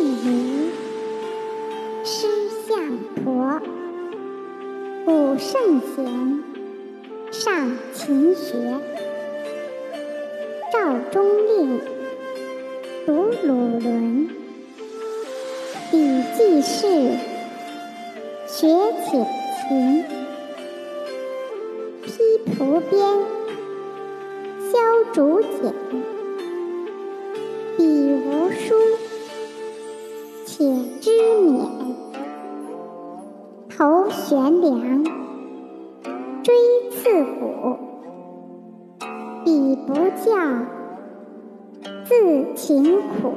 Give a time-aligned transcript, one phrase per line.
[0.00, 0.70] 于
[2.04, 2.26] 诗
[2.66, 3.60] 相婆，
[5.04, 6.42] 古圣贤
[7.30, 8.80] 上勤学。
[10.72, 11.80] 赵中令
[13.06, 14.28] 读鲁伦，
[15.90, 16.86] 笔记事
[18.46, 19.26] 学且
[19.68, 20.04] 勤。
[22.02, 22.12] 披
[22.54, 23.00] 蒲编，
[24.70, 24.78] 削
[25.12, 25.73] 竹简。
[33.76, 35.04] 头悬梁，
[36.44, 36.54] 锥
[36.92, 37.76] 刺股。
[39.44, 40.30] 彼不教，
[42.04, 43.34] 自勤苦。